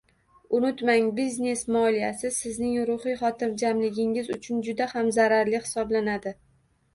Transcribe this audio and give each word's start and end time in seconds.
Unutmang, 0.59 1.09
biznes 1.17 1.61
moliyasi 1.75 2.31
sizning 2.37 2.73
ruhiy 2.91 3.13
xotirjamligingiz 3.19 4.33
uchun 4.37 4.65
juda 4.69 4.89
ham 4.95 5.13
zararli 5.19 5.63
hisoblanadi. 5.67 6.35